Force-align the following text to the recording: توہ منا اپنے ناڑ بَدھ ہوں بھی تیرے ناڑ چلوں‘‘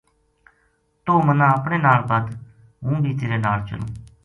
توہ 1.05 1.21
منا 1.27 1.47
اپنے 1.57 1.75
ناڑ 1.85 1.99
بَدھ 2.09 2.31
ہوں 2.83 2.97
بھی 3.03 3.11
تیرے 3.19 3.37
ناڑ 3.45 3.57
چلوں‘‘ 3.67 3.91